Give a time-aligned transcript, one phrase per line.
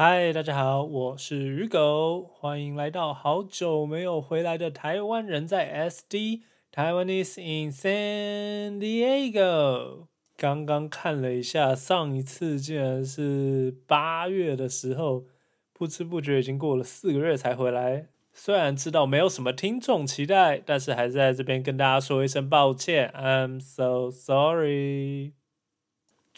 [0.00, 10.06] 嗨，大家好，我是鱼狗，欢迎来到好久没有回来的台湾人在 SD Taiwanese in San Diego。
[10.36, 15.24] 刚刚看了一下，上一次竟然是八月的时候，
[15.72, 18.06] 不知不觉已经过了四个月才回来。
[18.32, 25.37] 虽然知道没有什么听众期待，但是还是在这边跟大家说一声抱歉，I'm so sorry。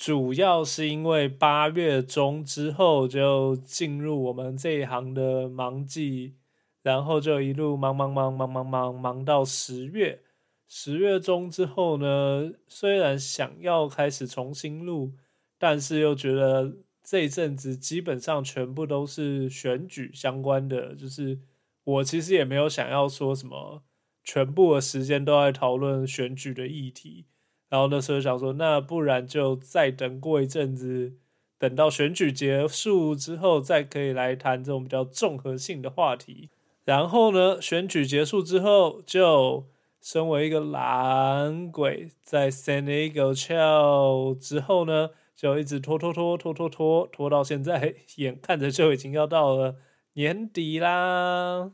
[0.02, 6.36] 主要是因为八月中之后就进入我们这一行的忙季，
[6.80, 10.22] 然后就一路忙忙忙忙忙忙忙到十月。
[10.66, 15.12] 十月中之后呢，虽然想要开始重新录，
[15.58, 21.38] 但是又觉得这一阵子基本上全部都是选举相关的，就是
[21.84, 23.82] 我其实也没有想要说什么
[24.24, 27.26] 全部的时间都在讨论选举的议题。
[27.70, 31.14] 然后那时候想说，那不然就再等过一阵子，
[31.56, 36.50] 等到选举结束之后，再可以来谈这种比较综合性的话题。
[36.84, 39.66] 然后呢，选举结束之后，就
[40.00, 49.76] 身为一个懒鬼，在 San Diego chill 之后呢，就一直拖拖拖拖拖拖拖到现在， 眼看着就已经要到了
[50.14, 51.70] 年底啦。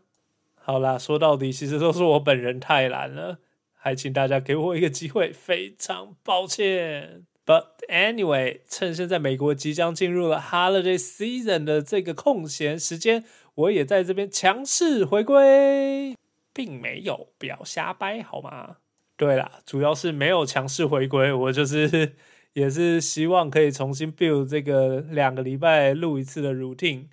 [0.57, 3.39] 好啦，说到底，其实都是我本人太懒了。
[3.87, 7.25] 还请大家给我一个机会，非常抱歉。
[7.47, 13.23] But anyway，趁现在美国即将进入了 Holiday Season 的这个空闲时间，
[13.55, 16.17] 我也在这边强势回归，
[16.53, 18.79] 并没有不要瞎掰好吗？
[19.17, 22.17] 对啦，主要是没有强势回归，我就是
[22.55, 27.05] 也是希望可以重新 build 这个两个礼拜录一次的 routine。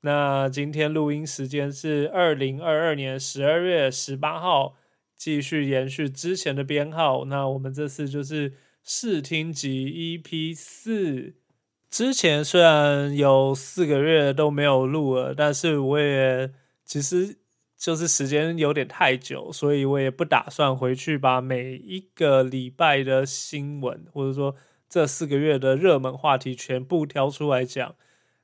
[0.00, 4.76] 那今天录音时间是二零二二年十二月十八号。
[5.24, 11.32] 继续延续之前的编号，那我们这次就是试听集 EP 四。
[11.88, 16.52] 之前虽然有四个月都没有录了，但是我也
[16.84, 17.38] 其实
[17.78, 24.54] 就是时间有点太久，所以我也不打算回去把每一个礼拜的新闻，或者说
[24.90, 27.94] 这四个月的热门话题全部挑出来讲。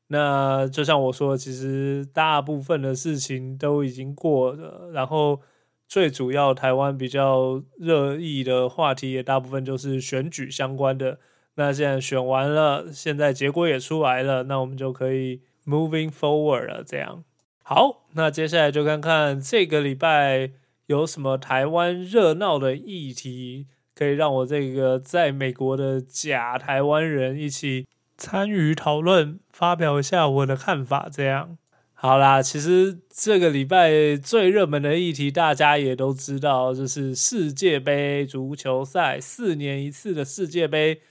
[0.06, 5.42] 那就像我说，其实大部分的事情都已经过了，然后。
[5.90, 11.18] 最主要台湾比较热议的话题也大部分就是选举相关的。
[11.56, 16.84] 那现在选完了，现在结果也出来了，那我们就可以 moving forward 了。
[16.86, 17.24] 这样
[17.64, 20.52] 好，那接下来就看看这个礼拜
[20.86, 31.08] 有什么台湾热闹的议题，可以让我这个在美国的假台湾人一起参与讨论，发表一下我的看法。
[31.10, 31.58] 这样。
[32.02, 41.02] 好啦，其实这个礼拜最热门的议题，大家也都知道，就是世界杯足球赛，四年一次的世界杯，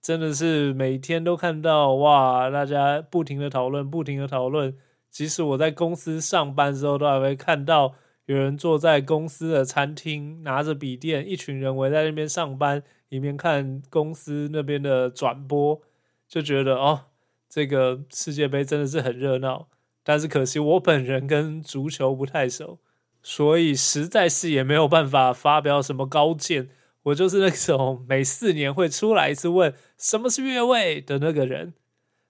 [0.00, 4.74] 真的是每天都看到哇，大家不停的讨论，不停的讨论。
[5.10, 7.92] 即使我在公司上班之后，都还会看到
[8.24, 15.82] 有人坐在公司的餐厅，拿着笔电，一群人围在那边上班，一边看公司那边的转播，
[16.26, 17.02] 就觉得哦，
[17.46, 19.68] 这个世界杯真的是很热闹。
[20.10, 22.80] 但是可惜我本人跟足球不太熟，
[23.22, 26.68] 所以实在是也没有办法发表什么高见。
[27.04, 31.74] 我就是那种 每四年会出来一次问什么是越位的那个人。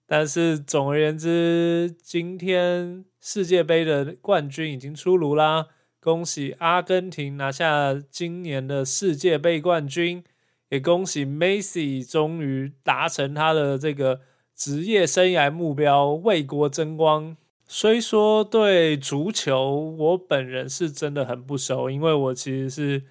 [0.06, 5.68] 但是总而言之，今天世界杯的冠军已经出炉啦！
[5.98, 10.22] 恭喜阿根廷拿下今年的世界杯冠军，
[10.68, 14.20] 也恭喜梅西终于达成他的这个
[14.54, 17.38] 职业生涯目标，为国争光。
[17.72, 23.04] 虽说对足球，我本人是真的很不熟，因为我其实是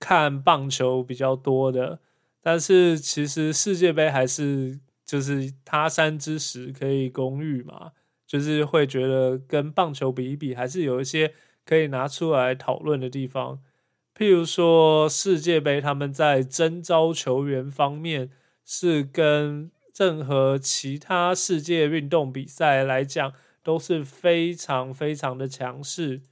[0.00, 1.98] 看棒球比较多的。
[2.40, 7.92] 但是其实世界杯还是就是他山之石可以攻玉嘛，
[8.26, 11.34] 就是会觉得跟棒球比一比，还是有一些
[11.66, 13.60] 可以拿出来讨论的地方。
[14.16, 18.30] 譬如说世界杯，他们在征招球员方面
[18.64, 23.34] 是跟任何其他世界运动比赛来讲。
[23.66, 26.22] 都是非常非常的强势。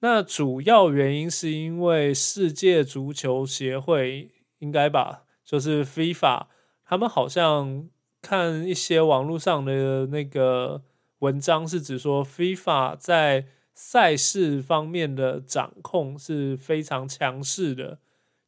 [0.00, 6.44] 那主要原因是因为世界足球协会应该吧，就是 FIFA，
[6.84, 7.88] 他们好像
[8.20, 10.82] 看一些网络上的那个
[11.20, 17.98] 文章，是指说 FIFA 在赛事方面的掌控是非常强势的。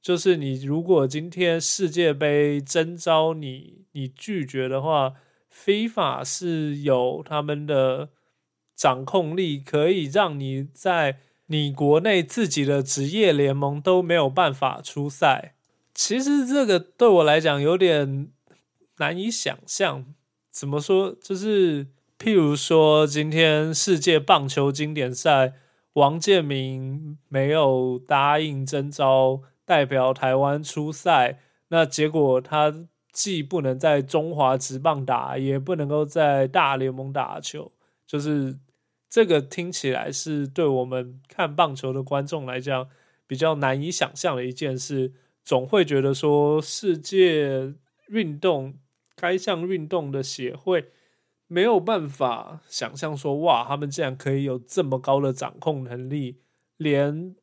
[0.03, 5.15] 就是你如果今天世界杯征召你，你拒绝的话。
[5.51, 8.09] 非法是有他们的
[8.75, 15.55] 掌控力，可以让你在你国内自己的职业联盟都没有办法出赛。
[15.93, 18.31] 其实这个对我来讲有点
[18.99, 20.07] 难以想象。
[20.51, 21.15] 怎么说？
[21.21, 21.87] 就是
[22.19, 25.53] 譬如说，今天世界棒球经典赛，
[25.95, 31.39] 王建民没有答应征召代表台湾出赛，
[31.69, 37.73] 那结果他既不能在中华职棒打，也不能够在大联盟打球，
[38.07, 38.59] 就是
[39.09, 42.89] 这个听起来是对我们看棒球的观众来讲
[43.27, 45.13] 比较难以想象的一件事，
[45.45, 47.75] 总会觉得说世界
[48.09, 48.75] 运动
[49.17, 50.91] 该项运动的协会。
[51.53, 56.37] 没有办法想象说，哇，他们竟然可以有这么高的掌控能力，
[56.77, 57.35] 连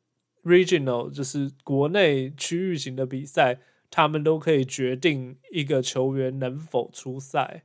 [0.42, 3.58] regional 就是国内区域型的比赛，
[3.90, 7.64] 他们都可以决定一个球员能否出赛。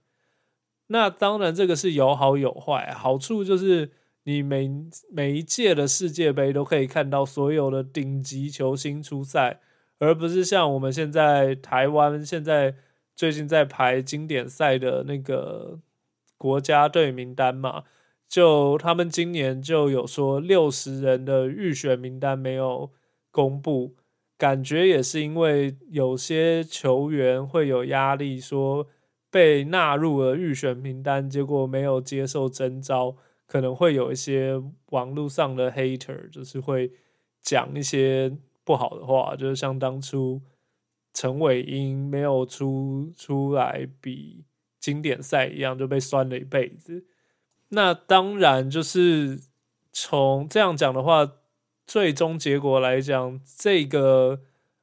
[0.87, 2.91] 那当然，这个是有好有坏。
[2.93, 3.91] 好处就是
[4.23, 4.69] 你每
[5.11, 9.59] 每一届的世界杯都可以看到所有的顶级球星出赛，
[9.99, 12.75] 而不是像我们现在台湾现在
[13.15, 15.79] 最近在排经典赛的那个。
[16.35, 17.85] 国家队名单嘛，
[18.27, 22.91] 就他们今年就有说六十人的预选名单没有
[23.31, 23.95] 公布，
[24.37, 28.87] 感觉也是因为有些球员会有压力，说
[29.29, 33.15] 被纳入了预选名单，结果没有接受征召，
[33.45, 36.91] 可能会有一些网络上的 hater，就是会
[37.41, 40.41] 讲一些不好的话，就是像当初
[41.13, 44.45] 陈伟英没有出出来比。
[44.83, 47.05] 经典赛一样就被酸了一辈子。
[47.69, 49.39] 那当然就是
[49.93, 51.25] 从这样讲的话，
[51.85, 54.41] 最终结果来讲，这个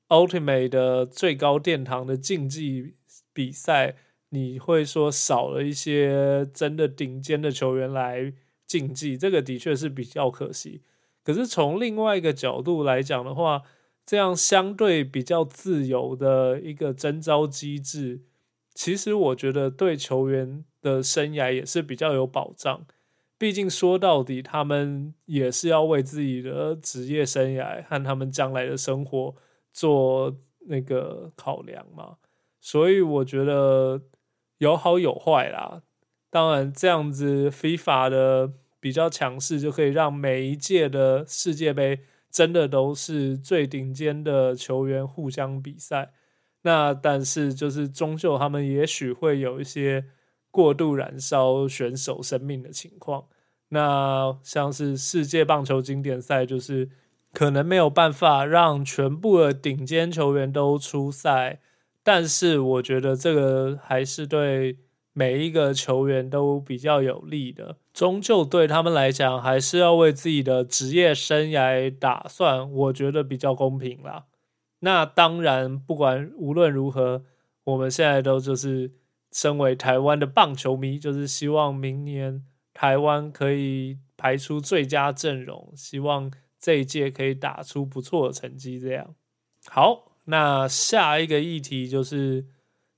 [0.09, 2.95] Ultimate 的最高殿堂的竞技
[3.33, 3.97] 比赛，
[4.31, 8.33] 你会说少了一些真的顶尖的球员来
[8.67, 10.83] 竞技，这个的确是比较可惜。
[11.23, 13.63] 可是从另外一个角度来讲的话，
[14.07, 18.23] 这样相对比较自由的一个征招机制。
[18.75, 22.87] 其实我觉得对球员的生涯也是比较有保障，
[23.41, 29.35] 毕竟说到底，他们也是要为自己的职业生涯和他们将来的生活
[29.73, 32.19] 做那个考量嘛。
[32.61, 34.03] 所以我觉得
[34.59, 35.81] 有好有坏啦。
[36.29, 42.01] 当然，这样子 FIFA 的比较强势，就可以让每一届的世界杯
[42.31, 46.13] 真的都是最顶尖的球员互相比赛。
[46.61, 50.05] 那但是就是终究他们也许会有一些
[50.51, 53.25] 过度燃烧选手生命的情况。
[53.69, 56.89] 那像是世界棒球经典赛，就是
[57.33, 61.61] 可能没有办法让全部的顶尖球员都出赛，
[62.03, 64.79] 但是我觉得这个还是对
[65.13, 67.77] 每一个球员都比较有利的。
[67.93, 74.25] 终究对他们来讲，还是要为自己的职业生涯打算，我觉得比较公平啦。
[74.81, 77.23] 那当然，不管无论如何，
[77.65, 78.91] 我们现在都就是
[79.33, 88.79] 身为台湾的棒球迷，就是希望明年台湾可以排出最佳阵容，希望这一届可以打出不错的成绩。
[88.79, 89.15] 这样
[89.67, 92.47] 好，那下一个议题就是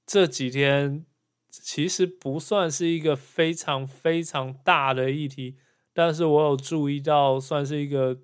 [0.06, 1.04] 这几天
[1.50, 5.56] 其实不算是一个非常非常大的议题，
[5.92, 8.20] 但是我有注意到，算是一个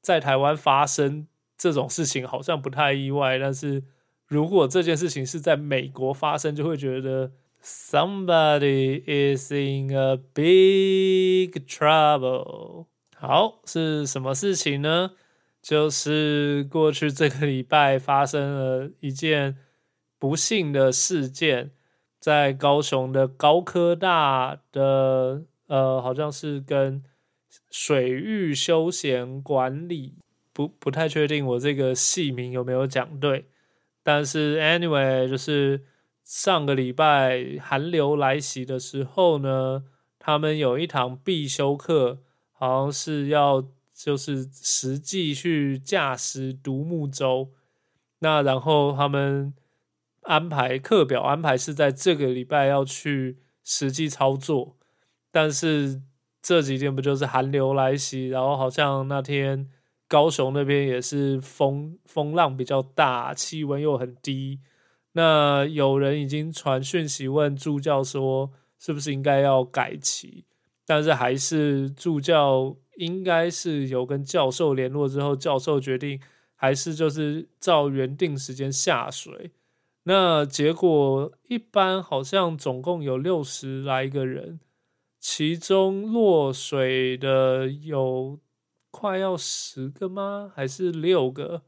[0.00, 1.28] 在台湾发生。
[1.60, 3.82] 这种事情好像不太意外，但是
[4.28, 7.32] 如果这件事情是在美国发生，就会觉得
[7.62, 12.86] somebody is in a big trouble。
[13.16, 15.12] 好，是什么事情呢？
[15.60, 19.56] 就是过去这个礼拜发生了一件
[20.18, 21.72] 不幸的事件，
[22.20, 27.02] 在高雄的高科大的呃，好像是跟
[27.70, 30.14] 水域休闲管理。
[30.52, 33.46] 不不太确定我这个戏名有没有讲对，
[34.08, 35.84] 但是 anyway 就是
[36.24, 39.84] 上个礼拜寒流来袭的时候呢，
[40.18, 42.20] 他们有一堂必修课，
[42.52, 43.62] 好像是要
[43.94, 47.50] 就是实际去驾驶独木舟，
[48.20, 49.52] 那然后他们
[50.22, 54.78] 安排课表安排是在这个礼拜要去实际操作，
[55.30, 56.00] 但是
[56.40, 59.68] 这几天不就是寒流来袭，然后好像那天。
[60.08, 64.58] 高雄那边也是风风浪比较大，气温又很低。
[65.12, 70.44] 那有人已经传讯息问助教说，是不是应该要改期？
[70.86, 76.18] 但是还是助教应该是有跟教授联络之后，教授决定
[76.54, 79.50] 还是就是照原定时间下水。
[80.04, 84.58] 那结果一般好像总共有六十来个人，
[85.20, 88.38] 其中落水的有。
[88.98, 90.50] 快要十个吗？
[90.56, 91.62] 还是六个？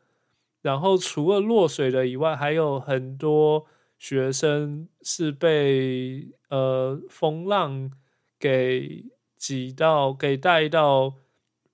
[0.62, 7.92] 然后除了落水的以外，还有很多学生是被呃风浪
[8.36, 9.04] 给
[9.36, 11.14] 挤到给带到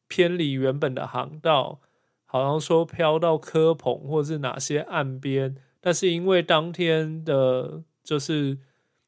[0.08, 1.80] 偏离原本的航道，
[2.26, 8.58] 好像说飘到科棚或是哪些岸边，但是因为当天的就是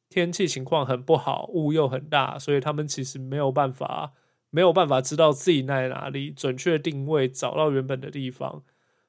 [0.08, 4.14] 天气情况很不好，雾又很大，所以他们其实没有办法
[4.50, 8.62] 没有办法知道自己在哪里，准确定位找到原本的地方。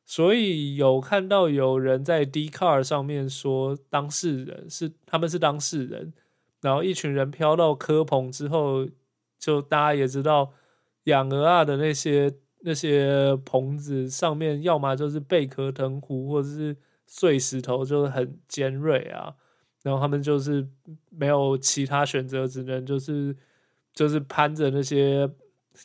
[0.06, 6.12] 所以有看到有人在 D car 上面说，当事人是他们是当事人，
[6.62, 8.88] 然后一群人飘到科棚之后，
[9.38, 10.52] 就大家也知道
[11.04, 19.36] 养鹅啊的那些那些棚子上面，要么就是贝壳藤壶，或者是碎石头，就是很尖锐啊，
[19.84, 20.68] 然后他们就是
[21.12, 23.38] 没有其他选择，只能就是
[24.00, 25.30] 就是攀着那些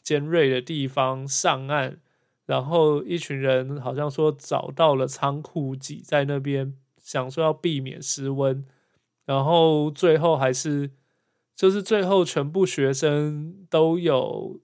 [0.04, 2.00] 尖锐的地方上岸。
[2.46, 8.64] 然后一群人好像说找到了仓库，挤在那边，想说要避免失温。
[9.24, 10.92] 然后最后还是，
[11.56, 14.60] 就是最后全部学生都有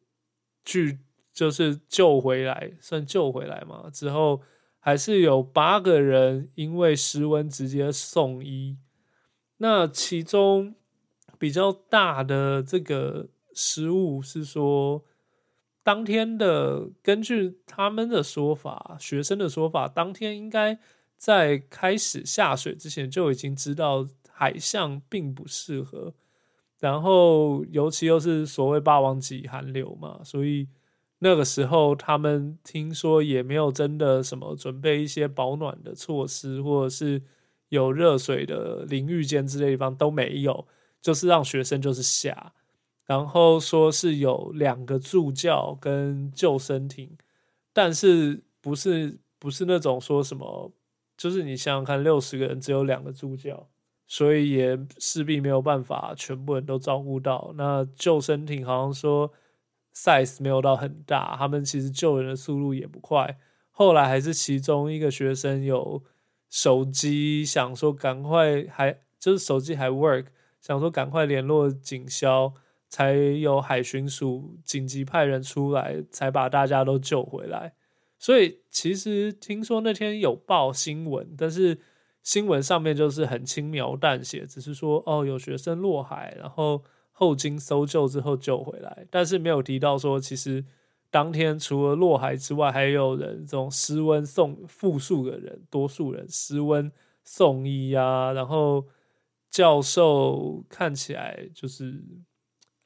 [0.65, 1.01] 去，
[1.33, 3.91] 就是救回来，算救回来嘛。
[3.93, 4.43] 之后
[4.79, 8.77] 还是有八个人因为失温直接送医。
[9.57, 10.77] 那其中
[11.37, 15.05] 比较大的这个失误是说。
[15.83, 20.79] 当天的根据他们的说法，学生的说法，当天应该
[21.17, 26.13] 在开始下水之前就已经知道海象并不适合，
[26.79, 30.69] 然后尤其又是所谓霸王级寒流嘛，所以
[31.21, 37.21] 那个时候他们听说也没有真的什么准备一些保暖的措施，或者是
[37.71, 40.69] 有热水的淋浴间之类地方都没有，
[41.01, 42.53] 就是让学生就是下。
[43.11, 47.19] 然后说是有两个助教跟救生艇，
[47.73, 50.71] 但是不是不是那种说什么，
[51.17, 53.67] 就是你想想看，六十个人只有两个助教，
[54.07, 57.53] 所以也势必没有办法全部人都照顾到。
[57.57, 59.33] 那救生艇好像说
[59.93, 63.41] size 没有到很大，他们其实救人的速度也不快。
[63.73, 66.01] 后来还是其中一个学生有
[66.49, 70.27] 手机，想说赶快还就是手机还 work，
[70.61, 72.55] 想说赶快联络警消。
[72.91, 77.73] 才有海巡署紧急派人出来，才把大家都救回来。
[78.19, 81.79] 所以其实听说那天有报新闻，但是
[82.23, 86.83] 新闻上面就是很轻描淡写，只是说哦有学生落海，然后
[87.13, 90.65] 后经搜救之后救回来，但是没有提到说其实
[91.11, 96.91] 当天除了落海之外，还有人这种失温送复数的人，多数人失温
[97.23, 98.85] 送医啊，然后
[99.49, 102.03] 教授看起来就是。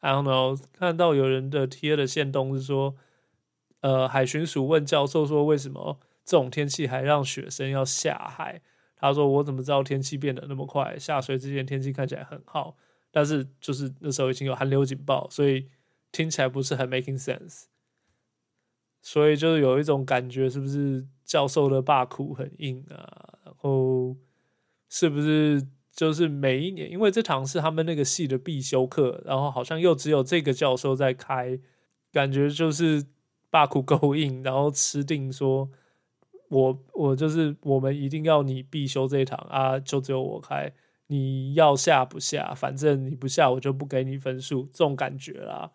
[0.05, 2.95] I don't know，看到有人的贴的线动是说，
[3.81, 8.61] 呃，海巡署问教授说，为什么这种天气还让学生要下海？
[8.97, 10.99] 他说，我怎么知道天气变得那么快？
[10.99, 12.77] 下水之前天气看起来很好，
[13.11, 15.71] 但是就是那时候已经有寒流警报，所以
[16.13, 17.65] 听起来不是很 making sense。
[19.01, 23.39] 所以就是有一种感觉，是不是教授的霸苦很硬啊？
[23.47, 24.15] 然后
[24.91, 25.67] 是不是？
[25.95, 31.57] 就是每一年，因为这堂是他们那个系的必修课，然后好像又只有这个教授在开，
[32.13, 33.05] 感觉就是
[33.49, 35.69] 霸苦够硬，然后吃定说，
[36.49, 40.73] 我我就是我们一定要你必修这一堂啊，就只有我开，
[41.07, 45.71] 你要下不下，反正你不下我就不给你分数，这种感觉啦。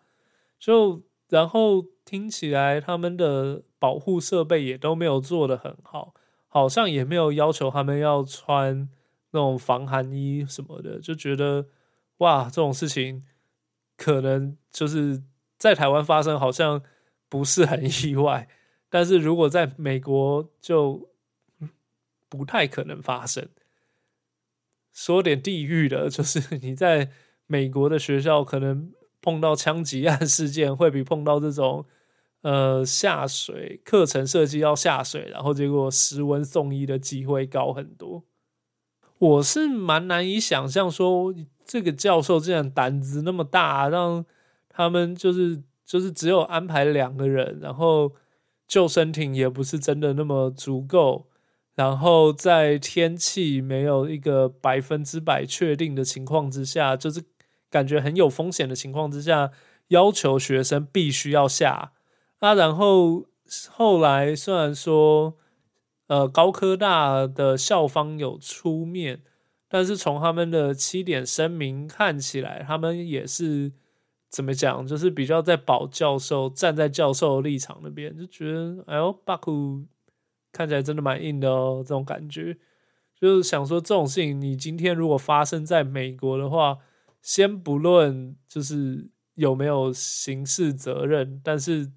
[0.58, 1.00] 就
[1.30, 6.12] 然后听起来他们的保护设备也都没有做的很好，
[6.46, 8.90] 好像也没有要求他们要穿。
[9.32, 11.66] 那种防寒衣什么的，就觉得
[12.18, 13.24] 哇，这种事情
[13.96, 15.22] 可能就是
[15.56, 16.82] 在台湾发生，好像
[17.28, 18.48] 不是很意外。
[18.88, 21.10] 但是如果在美国，就
[22.28, 23.48] 不太可能发生。
[24.92, 27.10] 说点地狱的，就是你在
[27.46, 31.86] 美国的学校，可能碰到枪击案事件，会比碰到这种
[32.42, 38.24] 呃下水课程设计要下水，然后结果失温送医的机会高很多。
[39.20, 41.34] 我是蛮难以想象，说
[41.66, 44.24] 这个教授竟然胆子那么大，让
[44.66, 48.12] 他们就是就是只有安排两个人，然后
[48.66, 51.26] 救生艇也不是真的那么足够，
[51.74, 57.22] 然后在天气没有一个百分之百确定的情况之下，就是
[57.68, 59.50] 感觉很有风险的情况之下，
[59.88, 61.92] 要求学生必须要下
[62.38, 63.26] 啊，然后
[63.68, 65.36] 后来虽然说。
[66.10, 69.22] 呃，高科大的校方有出面，
[69.68, 73.70] 但是从他们的七点声明看起来，他们也是
[74.28, 79.84] 怎么讲，就是比较在保教授，站在教授的立场那边，就觉得哎呦，巴库
[80.50, 82.58] 看起来真的蛮硬的哦，这种感觉，
[83.14, 86.78] 就是想说这种事情，你今天如果发生在美国的话，
[87.22, 91.92] 先不论就是有没有刑事责任，但是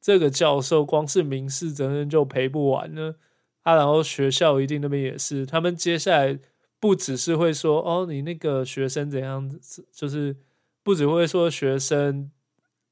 [0.00, 3.16] 这个教授光是民事责任就赔不完呢。
[3.62, 6.38] 啊，然后学校一定那边也是，他们接下来
[6.80, 9.50] 不只是会说哦，你那个学生怎样，
[9.92, 10.36] 就是
[10.82, 12.30] 不只会说学生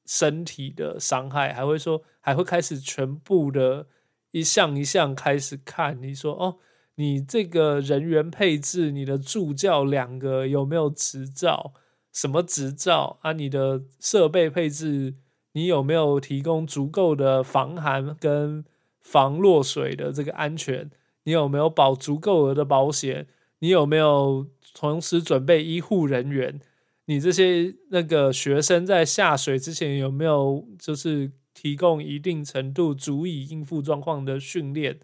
[0.04, 3.86] 身体的伤害，还会说还会开始全部的
[4.32, 6.58] 一项一项开始看，你说哦，
[6.96, 11.72] 你这个人员配置，你的助教两个有没有执照？
[12.12, 13.32] 什么执照啊？
[13.32, 15.14] 你的设备配置，
[15.52, 18.64] 你有没有提供足够的防寒跟
[19.06, 20.90] 防落水的这个安全？
[21.22, 23.28] 你有没有保足够额的保险？
[23.60, 26.60] 你有没有同时准备医护人员？
[27.04, 34.98] 你这些那个学生在下水之前有没有就是提供一定程度足以应付状况的训练？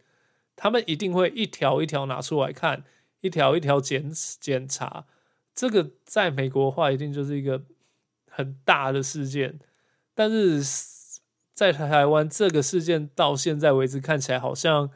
[0.57, 2.85] 他们一定会一条一条拿出来看，
[3.21, 5.07] 一条一条检检查。
[5.55, 7.63] 这个在美国的话一定就是一个
[8.29, 9.61] 很大的事件，
[10.15, 10.63] 但是
[11.55, 14.91] 在台湾这个事件到现在为止看起来好像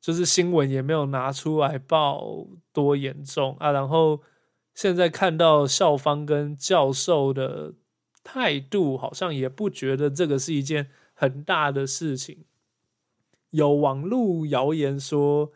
[0.00, 3.70] 就是新闻也没有拿出来报多严重啊。
[3.70, 4.20] 然后
[4.74, 7.72] 现在看到校方跟教授的
[8.22, 12.44] 态度，好像也不觉得这个是一件很大的事情。
[13.50, 15.52] 有网络谣言说，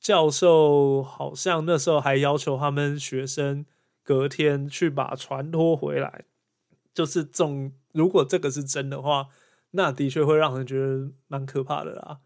[0.00, 3.66] 教授好像那时候还要求他们学生。
[4.04, 6.24] 隔天去把船拖回来，
[6.94, 7.70] 就是总。
[7.92, 9.26] 如果这个是真的话，
[9.72, 12.20] 那的确会让人觉得蛮可怕的啦。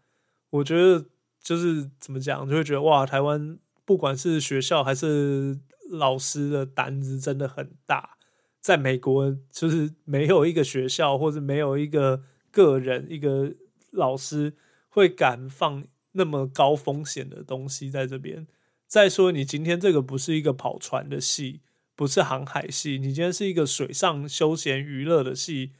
[0.49, 1.05] 我觉得
[1.41, 5.59] 就是怎么讲，就会觉得哇，台湾不管是学校还是
[5.89, 8.17] 老师的胆子真的很大。
[8.59, 13.53] 在美国，就是没有一个学校或者没有一个个人、一个
[13.91, 14.55] 老师
[14.87, 15.83] 会敢放
[16.13, 18.47] 那么高风险的东西在这边。
[18.87, 21.61] 再说，你今天这个不是一个跑船的戏。
[21.95, 25.73] 不是航海戏，你今天是一个水上休闲娱乐的戏，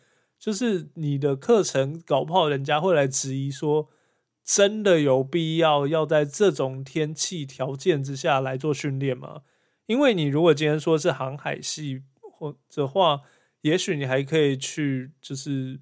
[0.43, 3.87] 就是你的课程搞不好，人家会来质疑说，
[4.43, 9.43] 真的有必要要在这种天气条件之下来做训练吗？
[9.85, 13.21] 因为你如果今天说是航海系或的话，
[13.61, 15.79] 也许你还可以去，就是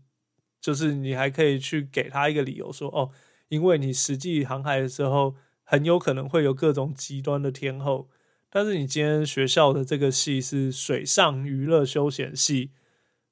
[0.61, 3.09] 就是你还可以去给他一个理由说，哦，
[3.47, 5.33] 因为你实际航海的时候，
[5.63, 8.07] 很有可能会有各种极端的天候。
[8.51, 12.69] 但是你今天学校的这个系是水上娱乐休闲系，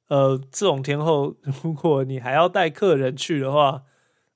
[0.09, 3.83] 呃，这种天后，如果你还要带客人去的话，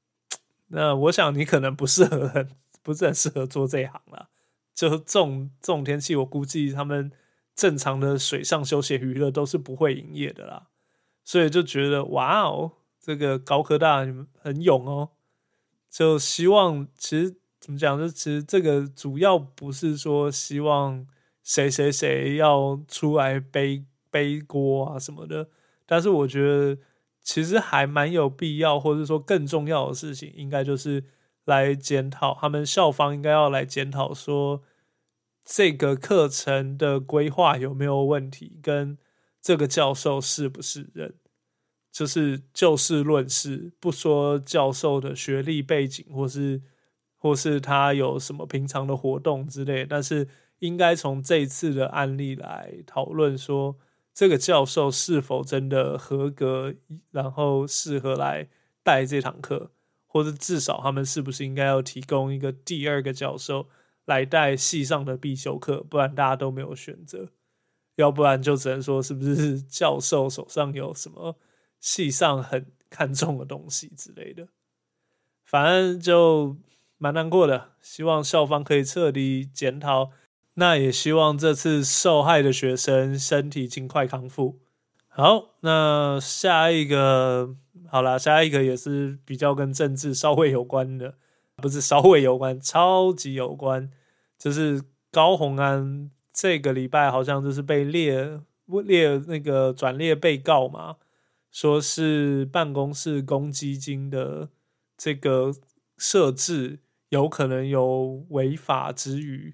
[0.70, 2.48] 那我想你可能不适合，
[2.82, 4.30] 不是很适合做这一行了。
[4.74, 7.12] 就这种这种天气，我估计他们
[7.56, 10.70] 正常的水上休闲娱乐都是不会营业的啦。
[11.24, 15.10] 所以就觉得，哇哦，这个高科大你们很勇哦，
[15.90, 17.36] 就希望其实。
[17.64, 17.98] 怎么讲？
[17.98, 21.08] 就其实这个主要不是说希望
[21.44, 25.48] 谁谁谁要出来背背锅啊什么的，
[25.94, 26.76] 但是我觉得
[27.22, 31.04] 其实还蛮有必要，或者说更重要的事情，应该就是
[31.46, 34.64] 来检讨他们校方应该要来检讨说
[35.46, 38.98] 这个课程的规划有没有问题，跟
[39.40, 41.14] 这个教授是不是人，
[41.92, 46.64] 就是就事论事，不说教授的学历背景或是。
[47.24, 50.28] 或是他有什么平常的活动之类，但是
[50.60, 53.78] 应该从这次的案例来讨论，说
[54.14, 56.74] 这个教授是否真的合格，
[57.12, 58.48] 然后适合来
[58.84, 59.72] 带这堂课，
[60.06, 63.68] 或者至少他们是不是应该要提供一个第二个教授
[64.06, 67.32] 来带系上的必修课，不然大家都没有选择，
[67.96, 71.38] 要不然就只能说是不是 教授手上有什么
[71.80, 74.48] 系上很看重的东西之类的，
[75.44, 76.58] 反正就。
[77.00, 80.12] 蛮难过的，希望校方可以彻底检讨。
[80.56, 84.60] 那也希望这次受害的学生身体尽快康复。
[85.08, 87.56] 好，那下一个，
[87.88, 91.16] 好了，下一个也是比较跟政治稍微有关的，
[91.58, 93.90] 不是稍微有关，超级有关。
[94.38, 98.40] 就是高红安这个礼拜好像就是被列
[98.86, 100.98] 列那个转列被告嘛，
[101.52, 104.50] 说是办公室公积金的
[104.98, 105.54] 这个
[105.98, 106.80] 设置。
[107.10, 109.54] 有可能有违法之余，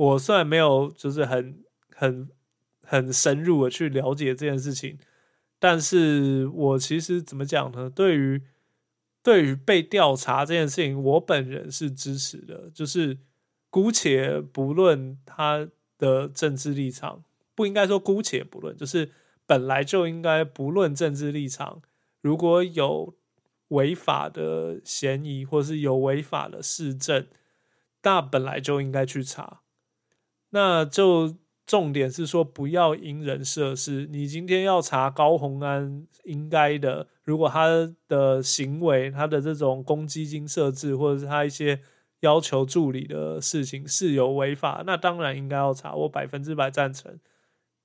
[0.00, 1.62] 我虽然没有就是很
[1.94, 2.26] 很
[2.82, 4.98] 很深入的去了解这件事情，
[5.58, 7.90] 但是我其实怎么讲呢？
[7.90, 8.42] 对于
[9.22, 12.70] 对于被调查这件事情，我本人是支持的。
[12.70, 13.18] 就是
[13.68, 17.22] 姑且不论他的政治立场，
[17.54, 19.10] 不应该说姑且不论，就是
[19.44, 21.82] 本来就应该不论政治立场，
[22.20, 23.14] 如果有。
[23.70, 27.28] 违法的嫌疑，或是有违法的市政，
[28.02, 29.60] 那本来就应该去查。
[30.50, 31.36] 那就
[31.66, 34.08] 重点是说不要因人设事。
[34.10, 37.68] 你今天要查高红安，应该的，如果他
[38.08, 41.80] 的行为、他的这种公积金设置，或者是他一些
[42.20, 47.18] 要求助理的事情是有违法，那当然应该要查，我百分之百赞成。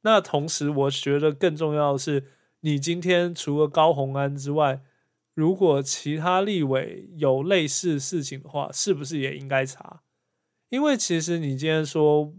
[0.01, 2.25] 那同时，我觉得更重要的是，
[2.61, 4.81] 你今天除了高红安之外，
[5.33, 10.01] 如果其他立委有类似事情的话，是不是也应该查？
[10.69, 12.33] 因为其实你今天说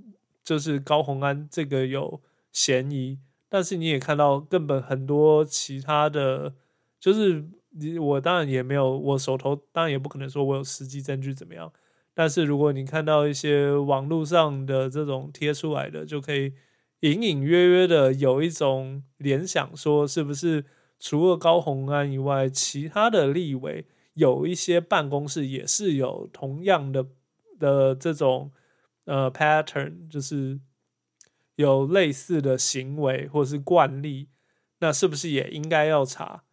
[0.46, 3.18] 就是高红安这个有嫌疑，
[3.50, 6.54] 但是你也看到根本很多其他的，
[6.98, 11.70] 就是你我当然也没有，我手头当然也不可能说我有实际证据怎么样。
[12.14, 16.54] 但是如果你看到一些网络上的这种贴出来的，就可以。
[17.00, 20.64] 隐隐约约的有一种联想，说是不是
[20.98, 27.06] 除了高鸿安以外，其他的立委有一些办公室也是有同样的
[27.59, 28.50] 的这种
[29.07, 30.61] 呃 pattern，就是
[31.57, 34.29] 有类似的行为或是惯例，
[34.79, 36.45] 那是不是也应该要查？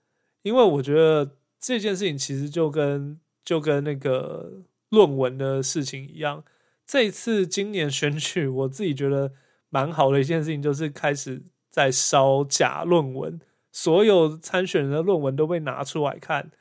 [0.41, 6.43] 因为我觉得这件事情其实就跟就跟那个论文的事情一样，
[6.87, 9.33] 这次今年选举，我自己觉得。
[9.73, 16.51] 蛮好的一件事情，就是开始在烧假论文，所有参选人的论文都被拿出来看。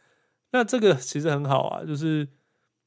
[0.53, 2.27] 那这个其实很好啊，就是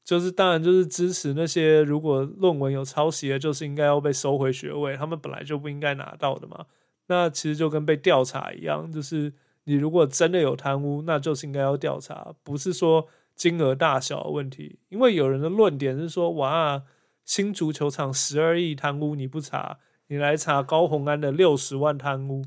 [0.06, 6.66] 就是当然就是支持那些如果论文有抄袭的，就是应该要被收回学位，他们本来就不应该拿到的嘛。
[7.08, 9.32] 那其实就跟被调查一样，就是
[9.64, 14.78] 你如果真的有贪污，那就是应该要调查，不是说金额大小的问题。
[14.90, 16.84] 因为有人的论点是说，哇，
[17.24, 19.78] 新足球场十二亿贪污你不查？
[20.06, 22.44] 你来查高红安的六十万贪污，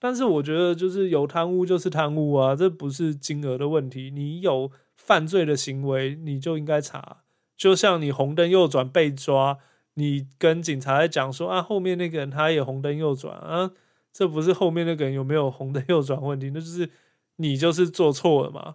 [0.00, 4.10] 但是我觉得就是有贪污就是贪污啊，这不是金额的问题。
[4.10, 4.72] 你有
[5.06, 7.18] 犯罪的行为，你就应该查。
[7.56, 9.58] 就像你红灯右转被抓，
[9.94, 13.70] 你跟警察在讲说啊，后面那个人他也红灯右转啊，
[14.12, 16.90] 这不是后面那个人有没有红灯右转问题，那就是
[17.36, 18.74] 你就是做错了嘛。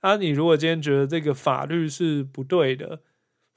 [0.00, 3.00] 啊，你如果今天觉得这个法律是不对的，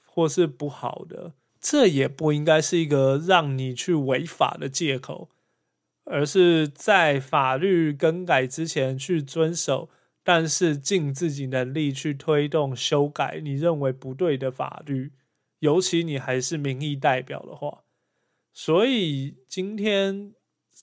[0.04, 1.32] 或是不好的。
[1.60, 5.30] 这也不应该是一个让你去违法的借口，
[6.04, 9.88] 而是在法律更改之前去遵守，
[10.26, 15.12] 但是尽自己能力去推动修改你认为不对的法律，
[15.60, 17.84] 尤其你还是民意代表的话。
[18.52, 20.34] 所以今天，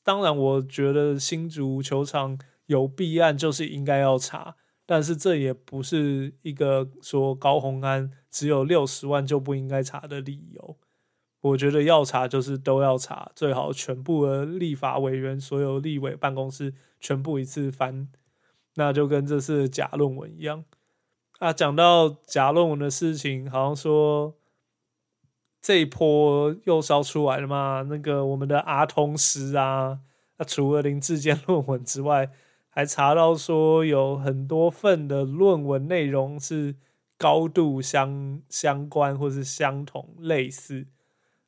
[0.01, 4.55] 当然我觉得新足球场有弊案就是应该要查。
[4.85, 10.77] 但是这也不是一个说高红安只有六十万就不应该查的理由。
[11.41, 18.07] 我觉得要查就是都要查，最好全部的立法委员、所有立委办公室全部一次翻，
[18.75, 20.63] 那就跟这次假论文一样。
[21.39, 24.35] 啊，讲到假论文的事情，好像说
[25.61, 27.85] 这一波又烧出来了嘛？
[27.89, 29.99] 那个我们的阿通师啊，
[30.37, 32.31] 那除了林志坚论文之外。
[32.75, 36.75] 还查到说有很多份的论文内容是
[37.19, 40.87] 高度相相关或是相同类似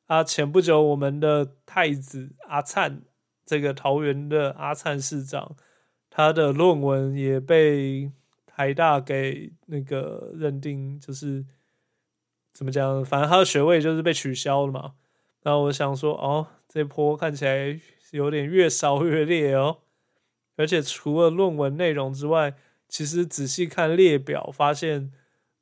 [0.06, 0.22] 啊。
[0.22, 3.02] 前不久我们的太子阿灿，
[3.44, 5.56] 这个桃园的阿灿市长，
[6.16, 8.10] 他的论文也被
[8.46, 11.44] 台大给那个认定就是
[12.54, 14.94] 怎么讲，反正他的学位就是被取消了嘛。
[15.42, 17.78] 然后我想说，哦，这波看起来
[18.12, 19.80] 有点越烧越烈哦。
[20.56, 22.54] 而且除了论文内容之外，
[22.88, 25.12] 其实仔细看列表，发现，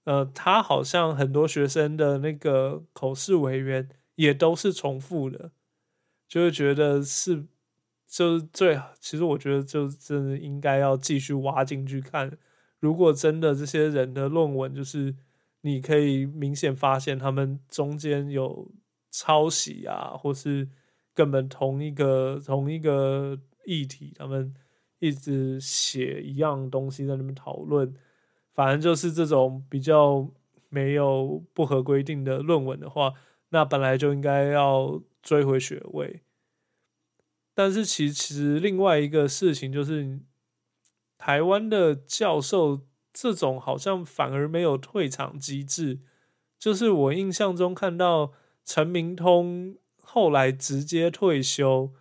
[0.05, 5.51] 呃，他好像很多学生的那个口试委员也都是重复的，
[6.29, 7.45] 就会觉得是，
[8.16, 12.31] 就是最，其实我觉得就真的应该要继续挖进去看，
[12.79, 15.14] 如果真的这些人的论文，就是
[15.62, 18.70] 你可以明显发现他们中间有
[19.11, 20.68] 抄袭啊，或是
[21.14, 24.55] 根本同一个同一个议题，他们。
[25.00, 27.94] 一直写一样东西在那边讨论，
[28.55, 30.27] 反正就是这种比较
[30.70, 33.12] 没有不合规定的论文的话，
[33.50, 36.22] 那本来就应该要追回学位。
[37.55, 40.21] 但是其实另外一个事情就是，
[41.17, 46.01] 台湾的教授这种好像反而没有退场机制，
[46.59, 48.33] 就是我印象中看到
[48.64, 51.93] 陈明通后来直接退休。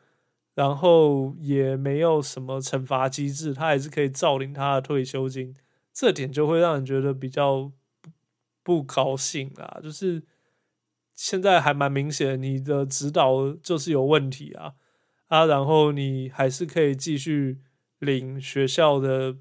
[0.56, 5.56] 然后也没有什么惩罚机制，他还是可以照领他的退休金，
[5.92, 7.72] 这点就会让人觉得比较
[8.62, 9.80] 不高兴啊。
[9.82, 10.22] 就是
[11.16, 14.76] 现在还蛮明显，你的指导就是有问题啊
[15.34, 17.60] 啊，然后你还是可以继续
[18.00, 19.36] 领学校的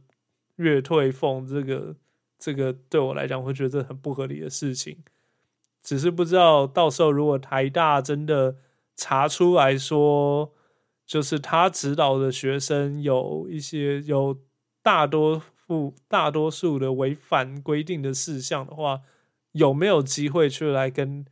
[0.56, 1.96] 月退俸，这个
[2.38, 4.98] 这个对我来讲会觉得很不合理的事情。
[5.82, 8.56] 只是不知道到时候如果台大真的。
[8.94, 10.52] 查出来说，
[11.06, 14.38] 就是他指导的学生有一些有
[14.82, 19.00] 大多数大多数的违反规定的事项的话，
[19.52, 21.24] 有没有机会去来跟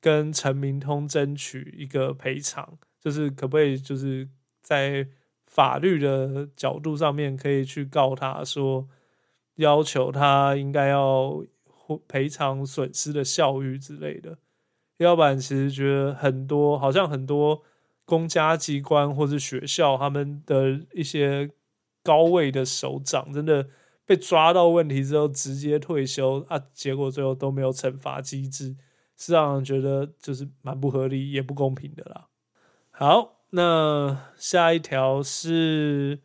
[0.00, 2.78] 跟陈明通争取一个赔偿？
[3.04, 4.26] 就是可不可以就是
[4.62, 5.06] 在
[5.46, 8.88] 法律的角度上面可以去告他说，
[9.56, 11.44] 要求他应该要
[12.08, 14.38] 赔偿损失的效益之类的？
[14.96, 17.62] 要不然，其实觉得很多，好像很多
[18.06, 21.50] 公家机关或是学校，他们的一些
[22.02, 23.68] 高位的首长，真的
[24.06, 28.76] 被抓到问题之后直接退休啊，结果最后都没有惩罚机制，
[29.16, 32.28] 是让人觉得就是蛮不合理也不公平的啦。
[32.96, 36.20] 好，那下一条是，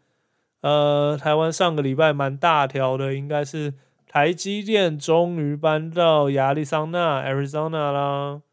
[0.61, 3.73] 呃，台湾上个礼拜蛮大条的，应该是
[4.05, 8.43] 台积电终于搬到亚利桑那 （Arizona） 啦。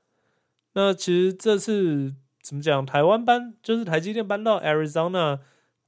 [0.73, 2.87] 那其实这次怎么讲？
[2.87, 5.41] 台湾搬就是台积电搬到 Arizona，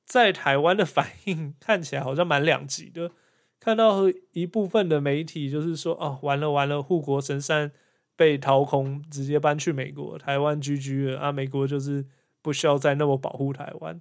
[0.04, 3.10] 在台湾的反应看起来好像蛮两极的。
[3.58, 7.72] 看到一部分的媒体就是说，哦，完了完了，护国神山
[8.14, 11.32] 被掏空，直接搬去美国，台湾居居了啊！
[11.32, 12.04] 美国就是
[12.42, 14.00] 不需要再那么保护台湾。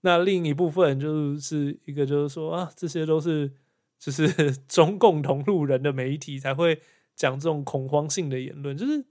[0.00, 3.52] 那另一部分就是一个就是说啊，这些都是
[3.98, 6.80] 就是 中共同路人的媒体才会
[7.14, 9.04] 讲这种恐慌性的言论，就是。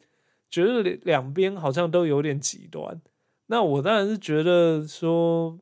[0.47, 3.01] 觉得两边好像都有点极端，
[3.47, 5.60] 那我当然是觉得说，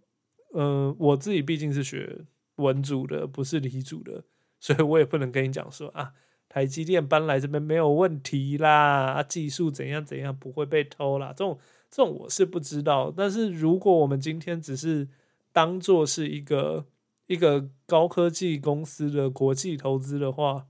[0.51, 2.25] 呃，我自己毕竟是学
[2.57, 4.23] 文组的，不是理组的，
[4.59, 6.11] 所以我也不能跟你讲说啊，
[6.47, 11.57] 台积电搬来这边没有问题啦，啊，技术怎样怎样不会被偷啦，这种
[11.93, 13.13] 这种我是不知道。
[13.15, 15.07] 但是如果我们今天只是
[15.51, 16.87] 当做是一个
[17.27, 20.65] 一个高科技公司的国际投资的话，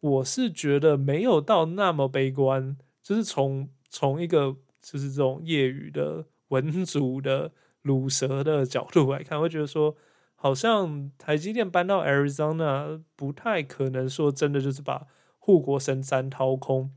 [0.00, 2.76] 我是觉得没有到那么悲观。
[3.02, 7.52] 就是从从一个就是这种业余的文组的
[7.84, 9.96] 卤蛇的角度来看，会觉得说，
[10.34, 15.06] 好像台积电搬到 Arizona 不太可能说真的就是把
[15.38, 16.90] 护国神山掏空，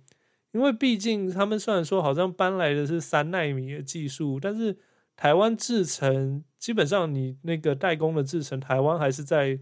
[0.51, 4.77] 因为毕竟他们虽然说好像搬来的是三纳米的技术，但是
[5.15, 9.59] 台湾制程基本上你那个代工的制程，台湾还是在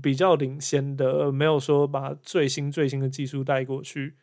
[0.00, 4.16] 比较领先的，没有说把最新最新的技术带过去。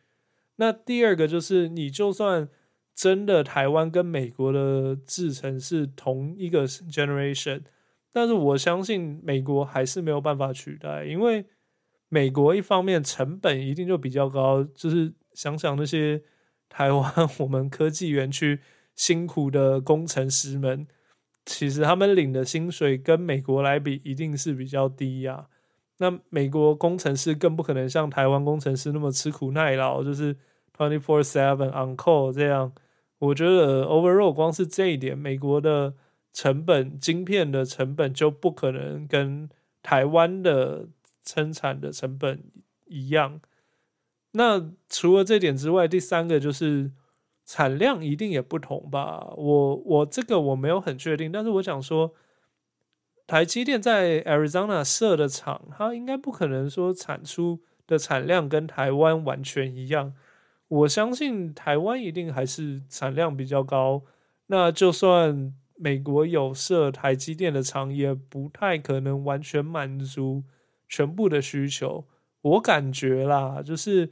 [0.56, 2.48] 那第二个就是，你就算
[2.94, 7.62] 真的台湾跟美国的制程是同一个 generation，
[8.12, 11.44] 但是我相信美国还是没有办法取代，因为
[12.08, 16.20] 美国一方面成本一定就比较高，就是想想那些
[16.68, 18.58] 台湾 我们科技园区
[18.96, 20.88] 辛苦的工程师们，
[21.46, 25.46] 其实他们领的薪水跟美国来比一定是比较低呀。
[25.98, 30.34] 那美国工程师更不可能像台湾工程师那么吃苦耐劳，就是
[30.76, 32.72] twenty four seven on call 这样。
[33.20, 35.94] 我觉得 overall 光是这一点，美国的
[36.32, 39.48] 成本晶片的成本就不可能跟
[39.84, 40.88] 台湾的
[41.24, 42.42] 生产的成本
[42.86, 43.40] 一样。
[44.38, 46.92] 那除了这点之外，第三个就是
[47.44, 49.34] 产量一定也不同吧？
[49.36, 52.14] 我我这个我没有很确定，但是我想说。
[53.30, 60.14] 台积电在 Arizona 设的厂，它应该不可能说产出的产量跟台湾完全一样。
[60.68, 64.00] 我相信台湾一定还是产量比较高。
[64.46, 70.42] 那就算美国有设台积电的厂，也不太可能完全满足
[70.88, 72.06] 全部的需求。
[72.40, 74.10] 我感觉啦，就是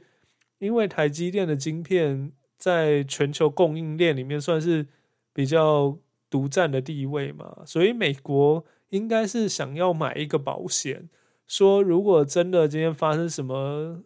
[0.59, 4.87] 因为台积电的晶片在全球供应链里面算是
[5.33, 5.97] 比较
[6.29, 8.65] 独占的地位嘛，所以美国。
[8.91, 11.09] 应该是想要买一个保险，
[11.45, 14.01] 说如果真的今天发生什么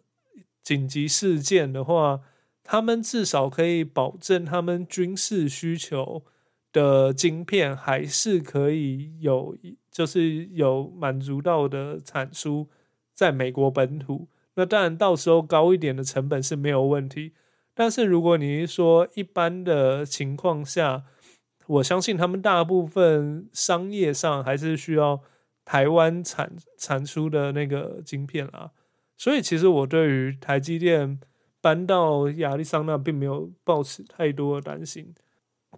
[0.60, 2.22] 紧急事件的话，
[2.64, 6.24] 他们至少可以保证他们军事需求
[6.72, 9.56] 的晶片还是可以有，
[9.88, 12.68] 就是有满足到的产出
[13.14, 14.26] 在美国本土。
[14.54, 17.32] 那当然到时候高一点的成本是没有问题，
[17.74, 21.04] 但是如果你说一般的情况下，
[21.66, 25.20] 我相信他们大部分商业上还是需要
[25.64, 28.72] 台湾产产出的那个晶片啦，
[29.16, 31.18] 所以其实我对于台积电
[31.60, 35.14] 搬到亚利桑那并没有抱持太多的担心。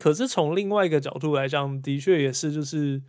[0.01, 3.01] 可是从另外一个角度来讲，的确也是，就是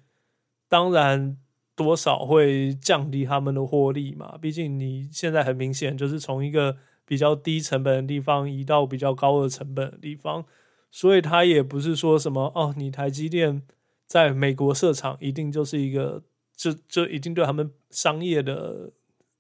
[0.68, 1.38] 当然
[1.76, 4.38] 多少会降低他们的获利嘛。
[4.42, 10.46] 毕竟你现在很明显就是从一个比较低成本的地方移到比较高的成本的地方。
[10.92, 13.62] 所以他也不是说什么哦，你台积电
[14.08, 16.24] 在美国设厂一定就是一个，
[16.56, 18.92] 就就一定对他们商业的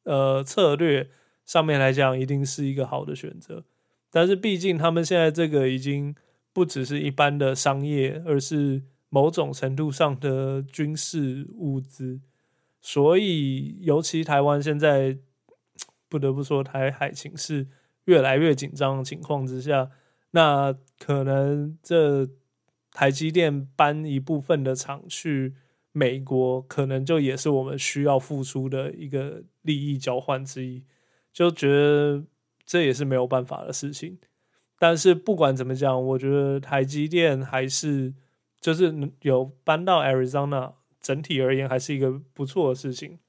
[0.03, 1.09] 呃策略
[1.45, 3.63] 上面来讲，一定是一个好的选择。
[4.11, 6.13] 但是毕竟他们现在这个已经
[6.51, 8.81] 不只是一般的商业，而是
[9.15, 12.19] 某种程度上的军事物资。
[12.81, 15.17] 所以，尤其台湾现在
[16.09, 17.65] 不得不说，台海情势
[18.03, 19.89] 越来越紧张的情况之下，
[20.31, 22.27] 那可能这
[22.91, 25.55] 台积电搬一部分的厂去
[25.93, 30.83] 美国，可能就也是我们需要付出的一个利益交换之一。
[31.31, 32.25] 就觉得
[32.65, 34.17] 这也是没有办法的事情。
[34.77, 38.13] 但是不管怎么讲，我觉得台积电还是
[38.65, 40.73] 就是有搬到 Arizona。
[41.01, 43.19] 整体而言还是一个不错的事情。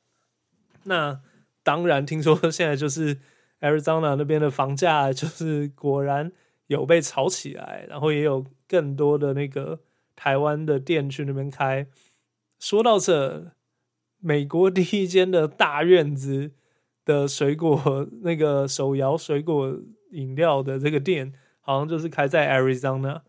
[0.84, 1.20] 那
[1.62, 3.18] 当然，听说现在就是
[3.60, 6.32] Arizona 那边的房价就是果然
[6.68, 9.80] 有被炒起来，然后也有更多的那个
[10.14, 11.86] 台湾的店去那边开。
[12.58, 13.52] 说到这，
[14.20, 16.52] 美国第一间的大院子
[17.04, 19.78] 的水果那个手摇水果
[20.12, 23.20] 饮料的这个店，好像就是开在 Arizona。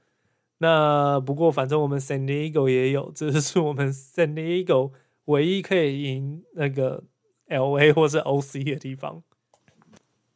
[0.60, 4.92] 那不过，反正我们 San Diego 也有，这是我们 San Diego
[5.26, 7.04] 唯一可以赢那个
[7.48, 9.22] LA 或者 OC 的地方。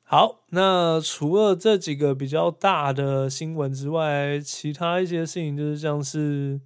[0.04, 6.60] 好，那除了这几个比较大的新闻之外，其他一些事情就是像是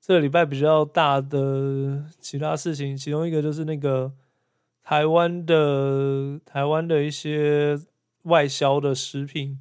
[0.00, 4.12] 这礼拜比较大的其他事情，其中一个就是那个
[4.82, 7.78] 台湾的台湾的一些
[8.22, 9.58] 外销的食品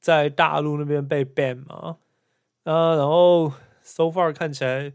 [0.00, 1.98] 在大陆那边被 ban 嘛。
[2.64, 4.92] 啊，然后 so far 看起来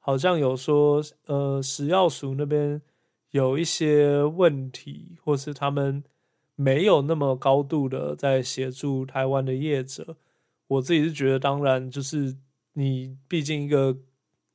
[0.00, 2.82] 好像有说，呃，食药署那边
[3.30, 6.02] 有一些问题，或是他们
[6.56, 10.16] 没有那么高度的在协助台湾的业者。
[10.66, 12.36] 我自己是觉得，当然就是
[12.72, 13.96] 你毕竟一个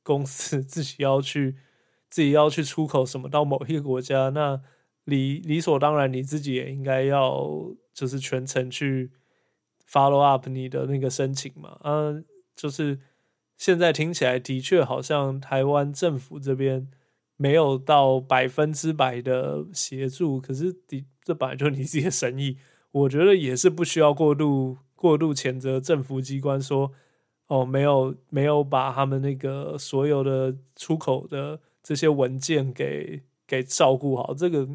[0.04, 1.56] 公司自己要去
[2.10, 4.62] 自己要去出口什么到某一个国家，那
[5.06, 7.50] 理理所当然你自己也应该要
[7.94, 9.10] 就是全程去
[9.90, 12.26] follow up 你的那个申请嘛，嗯。
[12.56, 13.00] 就是
[13.58, 16.90] 现在听起来的确好像台湾政府这边
[17.38, 22.58] 没有到百分之百的协助，可是的这本来就是你自己的生意，
[22.92, 26.92] 我觉得也是不需要过度过度谴责政府机关说
[27.48, 34.68] 哦没有没有把他们那个所有的出口的这些文件给给照顾好，这个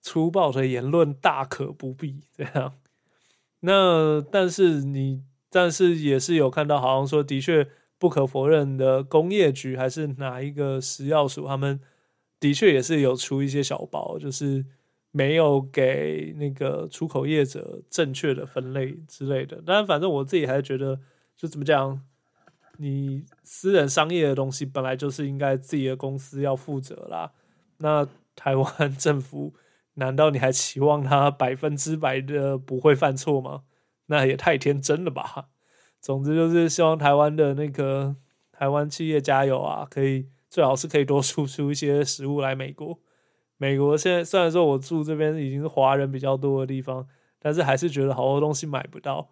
[0.00, 2.74] 粗暴的言论大可不必这样。
[3.60, 5.24] 那但是你。
[5.50, 11.80] 但是也是有看到，好像说的确不可否认的，工业局还是哪一个食药署，他们
[12.38, 14.64] 的确也是有出一些小包，就是
[15.10, 19.62] 没有给那个出口业者正确的分类之类的。
[19.64, 21.00] 但反正我自己还是觉得，
[21.36, 22.02] 就怎么讲，
[22.76, 27.32] 你私人商业的东西本来就是应该自己的公司要负责啦。
[27.78, 29.54] 那台湾政府
[29.94, 33.62] 难道你还期望他百分之百的不会犯错吗？
[34.06, 35.48] 那也太天真了吧！
[36.00, 38.14] 总之就是希望台湾的那个
[38.52, 42.98] 台湾企业加油啊，可以最好是可以多输出一些食物来美国。
[43.56, 47.08] 美国现在虽然说我住这边已经是华人比较多的地方，
[47.40, 49.30] 但是还是觉得好多东西买不到，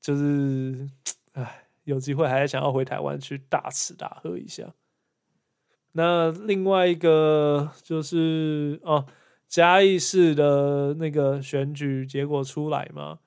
[0.00, 0.88] 就是
[1.32, 4.74] 唉，有机会还是想要回台湾去大吃大喝一下。
[5.92, 9.04] 那另外一个就是哦，
[9.48, 13.18] 嘉义市的那个选举结果出来嘛。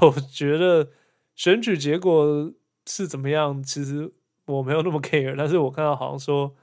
[0.00, 0.90] 我觉得
[1.34, 2.52] 选举结果
[2.86, 4.12] 是怎么样，其实
[4.46, 5.34] 我没有那么 care。
[5.36, 6.54] 但是我看到好像说，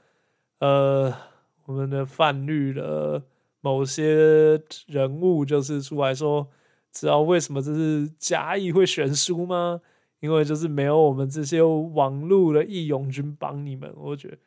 [0.58, 1.12] 呃，
[1.64, 3.22] 我们的泛绿的
[3.60, 6.48] 某些人物就是出来说，
[6.92, 9.80] 知道为什么这是嘉义会选输吗？
[10.20, 13.92] 因为就是没有我们这些网络的义勇军帮你们。
[13.96, 14.38] 我觉得，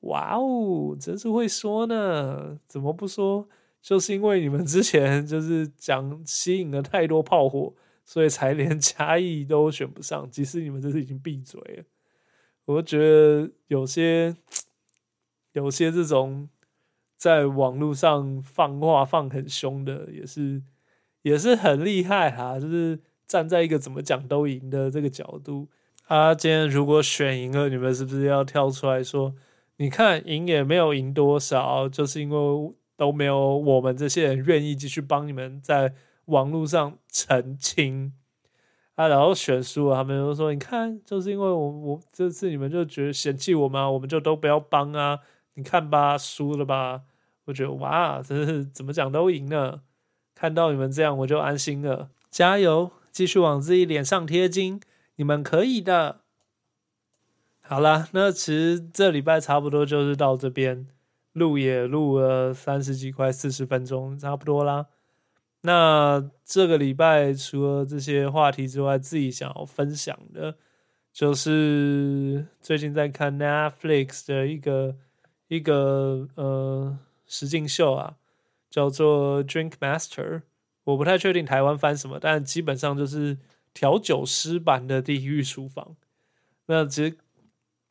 [0.00, 2.56] 哇哦，真是会说呢！
[2.68, 3.48] 怎么不说？
[3.82, 7.74] 就是因为你们之前就是讲吸引了太多炮火。
[8.08, 11.84] 所以才连嘉义都选不上，即使你们这是已经闭嘴了。
[12.64, 14.34] 我觉得有些
[15.52, 16.48] 有些这种
[17.18, 20.62] 在网络上放话放很凶的，也是
[21.20, 22.58] 也是很厉害哈。
[22.58, 25.68] 就是站在一个怎么讲都赢的这个角度。
[26.06, 29.34] 啊，今天如果选赢了，你们是不是要跳出来说？
[29.76, 35.92] 你看赢也没有赢多少，就是因为都没有我们这些人愿意继续帮你们在。
[36.28, 38.12] 网络上澄清
[38.96, 43.88] 啊，然后选输了，他们就说：“你看，就是因为我我这次你们就觉得嫌弃我吗？
[43.88, 45.20] 我们就都不要帮啊！
[45.54, 47.02] 你看吧，输了吧？
[47.46, 49.82] 我觉得哇，真是怎么讲都赢了。
[50.34, 52.10] 看到你们这样，我就安心了。
[52.30, 54.80] 加油，继续往自己脸上贴金，
[55.16, 56.20] 你们可以的。
[57.60, 60.88] 好啦，那其实这礼拜差不多就是到这边，
[61.32, 64.86] 录也录了三十几块四十分钟，差不多啦。”
[65.62, 70.56] 那这个礼拜除了这些话题之外，自己想要分享的，
[71.12, 74.96] 就是最近在看 Netflix 的一个
[75.48, 78.16] 一个呃实境秀啊，
[78.70, 80.42] 叫做 Drink Master。
[80.84, 83.36] 我不太确定台湾翻什么，但基本上就是
[83.74, 85.96] 调酒师版的地狱厨房。
[86.66, 87.18] 那其实，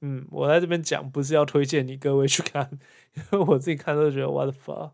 [0.02, 2.68] 嗯，我在这边讲不是要推荐你各位去看，
[3.14, 4.92] 因为我自己看都觉得 what the fuck，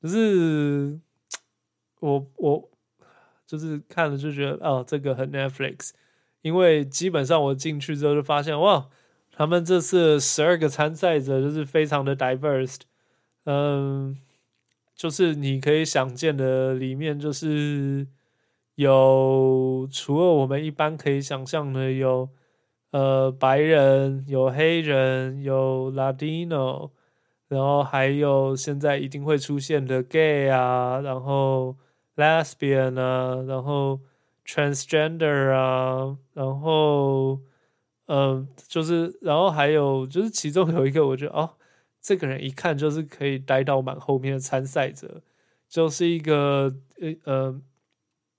[0.00, 0.98] 就是
[2.04, 2.70] 我我
[3.46, 5.90] 就是看了就觉得哦，这个很 Netflix，
[6.42, 8.88] 因为基本上我进去之后就发现哇，
[9.32, 12.78] 他们这次十二个参赛者就是非常的 diverse，
[13.44, 14.18] 嗯。
[14.96, 18.06] 就是你可以想见的里面，就是
[18.76, 22.28] 有除了我们一般可以想象的，有
[22.92, 26.92] 呃白人，有黑人，有 Latino，
[27.48, 31.76] 然后还有现在一定会出现的 gay 啊，然后
[32.16, 34.00] lesbian 啊，然后
[34.46, 37.40] transgender 啊，然后
[38.06, 41.56] 嗯，就是然后还有就是其中有一个，我觉得哦。
[42.06, 45.22] 这个人一看就是可以待到蛮后面的参赛者，
[45.70, 47.60] 就是一个呃呃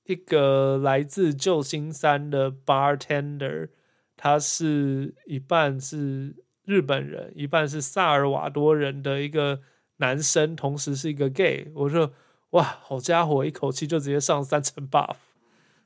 [0.04, 3.70] 一个来自旧金山的 bartender，
[4.16, 9.60] 他是一半是日本人，一半是萨尔瓦多人的一个
[9.98, 11.72] 男生，同时是一个 gay。
[11.74, 12.14] 我说
[12.52, 15.16] 哇，好家伙，一口气就直接上三层 buff，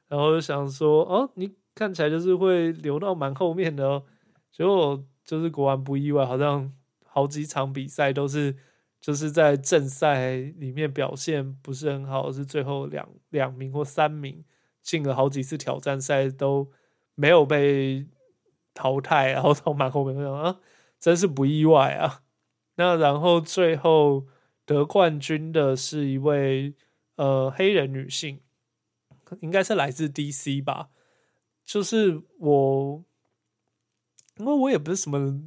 [0.08, 4.04] 然后就想说哦，你看起来就是会留到蛮后面的哦，
[4.52, 6.72] 结果就是果然不意外，好像。
[7.12, 8.56] 好几场比赛都是
[9.02, 14.46] 就是在正赛里面表现不是很好，是最后两两名或三名
[14.84, 16.70] 进了好几次挑战赛都
[17.16, 18.06] 没有被
[18.76, 20.60] 淘汰，然后到蛮后面啊，
[21.00, 22.22] 真是不意外啊。
[22.76, 24.28] 那然后最后
[24.74, 26.74] 得冠军的是一位
[27.16, 28.40] 呃黑人女性，
[29.42, 30.90] 应该是来自 DC 吧？
[31.64, 33.04] 就是我，
[34.38, 35.42] 因为我也不是什么。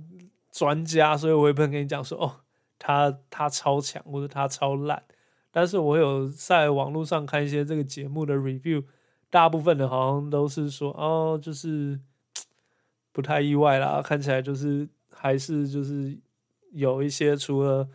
[0.54, 2.44] 专家，所以我也不能跟你讲说哦，
[2.78, 5.02] 他他超强或者他超烂。
[5.50, 8.84] 但是我有在网络上看一些这个节目的 review，
[9.30, 11.98] 大部分的好像都是说哦，就是
[13.12, 16.20] 不太意外啦，看起来就是还是就是
[16.72, 17.88] 有一些除了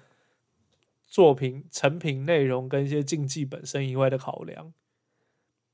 [1.07, 4.71] 作品成品内容跟一些竞技本身以外的考量，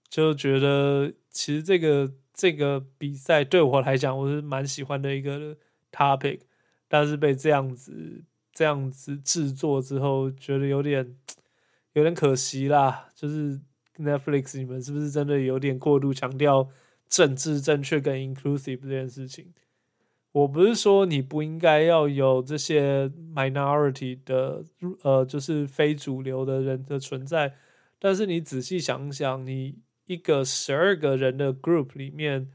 [0.08, 5.58] 就觉得其实这个这个比赛对我来讲，我是蛮喜欢的一个
[5.92, 6.42] topic。
[6.88, 11.18] 但是被这样子这样子制作之后，觉得有点
[11.94, 13.10] 有点可惜啦。
[13.16, 13.60] 就是
[13.98, 16.70] Netflix，你们是不是真的有点过度强调
[17.10, 19.52] 政治正确跟 inclusive 这件事情？
[20.34, 24.66] 我不是说你不应该要有这些 minority 的
[25.02, 27.56] 呃，就是非主流的人的存在，
[27.98, 32.52] 但是你仔细想想，你一个十二个人的 group 里面。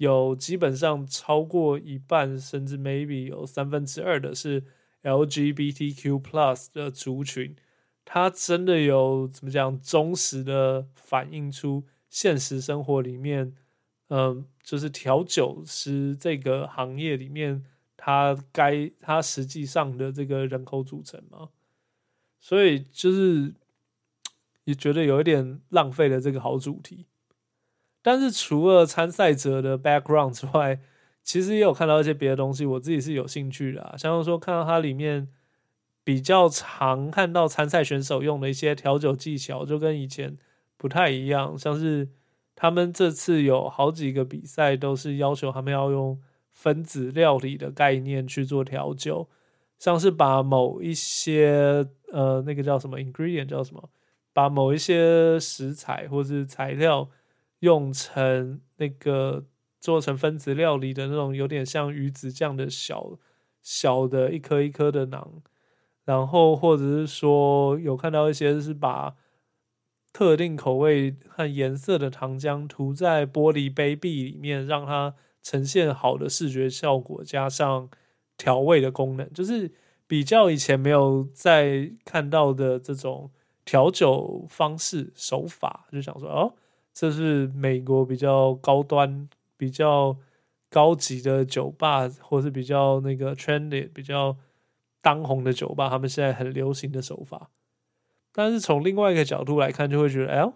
[0.00, 4.64] 有基本上超过一半，甚至 maybe 有三分之二的是
[5.02, 7.54] LGBTQ plus 的族群，
[8.02, 13.54] 它真的有怎么讲忠实的反映出现实生活里面，
[14.08, 17.64] 嗯，就是调酒师这个行业里面，
[17.96, 21.48] 它该它实际上的这个人口组成吗？
[22.38, 23.52] 所以就是
[24.64, 27.06] 也觉得有一点浪费了这个好主题。
[28.02, 30.80] 但是除了参赛者的 background 之外，
[31.22, 33.94] 其实也有看到一些别的东西，我自己是有兴趣的。
[33.98, 35.28] 像是说看到它里面
[36.02, 40.38] 比较常看到参赛选手用的一些调酒技巧，就跟以前
[40.78, 41.58] 不太一样。
[41.58, 42.08] 像是
[42.60, 46.20] 他们这次有好几个比赛都是要求他们要用
[46.52, 49.28] 分子料理的概念去做调酒，
[49.78, 53.88] 像是把某一些呃那个叫什么 ingredient 叫什么，
[54.34, 57.08] 把某一些食材或是材料。
[57.60, 59.44] 用成那个
[59.78, 63.18] 做成分子料理的那种，有点像鱼子酱的小
[63.60, 65.42] 小的一颗一颗的囊，
[66.06, 69.14] 然后或者是说有看到一些是把
[70.12, 77.88] 特定口味和颜色的糖浆涂在玻璃杯壁里面，让它呈现好的视觉效果，加上
[78.36, 79.70] 调味的功能，就是
[80.06, 83.30] 比较以前没有在看到的这种
[83.64, 86.54] 调酒方式手法，就想说哦。
[86.92, 90.16] 这是美国比较高端、比较
[90.68, 94.36] 高级的酒吧，或是比较那个 trendy、比较
[95.00, 97.48] 当红的酒吧，他们现在很流行的手法。
[98.32, 100.52] 但是从另外一个角度来看，就会觉得，哎，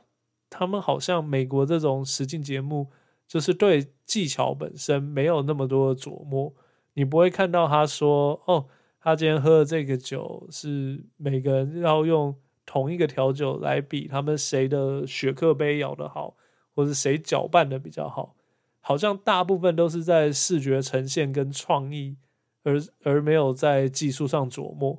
[0.51, 2.91] 他们好像美国这种实境节目，
[3.27, 6.53] 就是对技巧本身没有那么多琢磨。
[6.95, 8.67] 你不会看到他说，哦，
[9.01, 12.35] 他今天喝的这个酒是每个人要用。
[12.67, 16.35] 同一个调酒来比，他们谁的雪克杯摇的好，
[16.75, 18.35] 或者谁搅拌的比较好，
[18.81, 22.17] 好像大部分都是在视觉呈现跟创意，
[22.63, 24.99] 而而没有在技术上琢磨，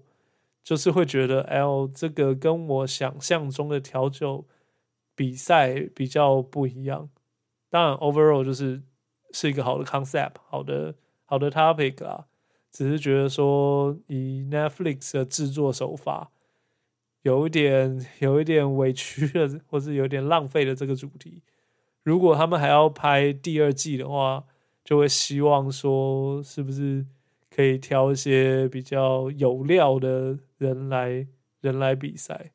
[0.65, 4.47] 就是会觉得，哎呦，这个跟我想象中的调酒
[5.13, 7.07] 比赛比较不一样。
[7.69, 8.81] 当然，overall 就是
[9.31, 10.95] 是一个好的 concept，好的
[11.25, 12.25] 好的 topic 啦。
[12.71, 16.31] 只是觉得说，以 Netflix 的制作手法，
[17.21, 21.43] 有一点有一点委屈了，或是有点浪费了这个主题。
[22.01, 24.43] 如果他们还要拍第二季的话，
[24.83, 27.05] 就会希望说，是不是
[27.55, 31.25] 可以挑一些比较有料的人来
[31.61, 32.51] 人来比赛，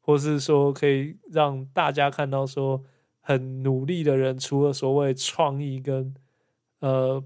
[0.00, 2.84] 或是说可以让大家看到说
[3.20, 6.14] 很努力的人，除了所谓创意跟
[6.80, 7.24] 呃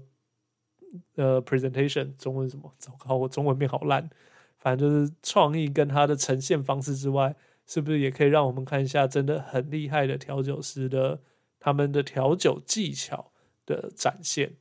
[1.15, 4.09] 呃 presentation 中文什么糟糕，我中文变好烂，
[4.57, 11.19] 反正就是创意跟他的呈现方式之外，是不是也可以让我们看一下真的很厉害的调酒师的。
[11.59, 13.31] 他们的调酒技巧
[13.65, 14.53] 的展现，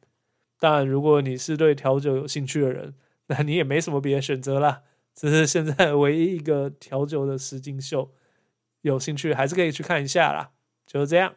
[0.58, 2.94] 但，如果你是对调酒有兴趣的人，
[3.26, 4.82] 那你也没什么别的选择啦。
[5.14, 8.10] 这是现在唯一一个调酒的实景秀，
[8.82, 10.50] 有兴趣还是可以去看一下啦。
[10.86, 11.34] 就是这样，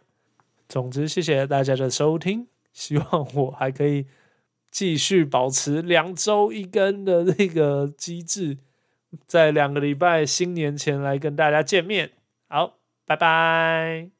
[0.67, 4.05] 总之谢谢大家的收听，希望我还可以
[4.69, 8.57] 继续保持两周一更的那个机制，
[9.25, 12.11] 在两个礼拜新年前来跟大家见面。
[12.47, 14.18] 好，拜拜。